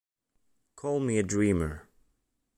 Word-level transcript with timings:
Call 0.75 0.99
me 0.99 1.19
a 1.19 1.21
dreamer. 1.23 1.87